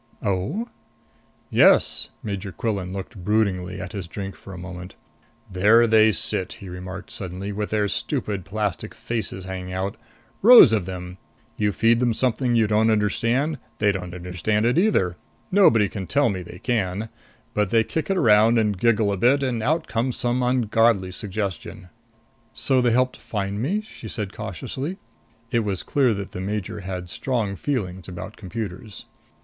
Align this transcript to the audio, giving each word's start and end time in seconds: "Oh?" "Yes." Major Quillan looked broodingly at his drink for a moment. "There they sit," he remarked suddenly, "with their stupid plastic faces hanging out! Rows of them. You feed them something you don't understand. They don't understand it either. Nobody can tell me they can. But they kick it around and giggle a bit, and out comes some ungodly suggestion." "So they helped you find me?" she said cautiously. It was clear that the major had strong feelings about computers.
"Oh?" 0.23 0.67
"Yes." 1.51 2.09
Major 2.23 2.51
Quillan 2.51 2.91
looked 2.91 3.23
broodingly 3.23 3.79
at 3.79 3.91
his 3.91 4.07
drink 4.07 4.35
for 4.35 4.51
a 4.51 4.57
moment. 4.57 4.95
"There 5.51 5.85
they 5.85 6.11
sit," 6.11 6.53
he 6.53 6.69
remarked 6.69 7.11
suddenly, 7.11 7.51
"with 7.51 7.69
their 7.69 7.87
stupid 7.87 8.43
plastic 8.43 8.95
faces 8.95 9.45
hanging 9.45 9.71
out! 9.73 9.97
Rows 10.41 10.73
of 10.73 10.87
them. 10.87 11.19
You 11.55 11.71
feed 11.71 11.99
them 11.99 12.15
something 12.15 12.55
you 12.55 12.65
don't 12.65 12.89
understand. 12.89 13.59
They 13.77 13.91
don't 13.91 14.15
understand 14.15 14.65
it 14.65 14.79
either. 14.79 15.17
Nobody 15.51 15.87
can 15.87 16.07
tell 16.07 16.29
me 16.29 16.41
they 16.41 16.57
can. 16.57 17.09
But 17.53 17.69
they 17.69 17.83
kick 17.83 18.09
it 18.09 18.17
around 18.17 18.57
and 18.57 18.79
giggle 18.79 19.11
a 19.13 19.17
bit, 19.17 19.43
and 19.43 19.61
out 19.61 19.85
comes 19.85 20.17
some 20.17 20.41
ungodly 20.41 21.11
suggestion." 21.11 21.89
"So 22.53 22.81
they 22.81 22.89
helped 22.89 23.17
you 23.17 23.21
find 23.21 23.61
me?" 23.61 23.81
she 23.81 24.07
said 24.07 24.33
cautiously. 24.33 24.97
It 25.51 25.59
was 25.59 25.83
clear 25.83 26.11
that 26.15 26.31
the 26.31 26.41
major 26.41 26.79
had 26.79 27.07
strong 27.07 27.55
feelings 27.55 28.07
about 28.07 28.35
computers. 28.35 29.05